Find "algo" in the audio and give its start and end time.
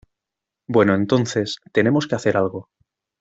2.35-2.69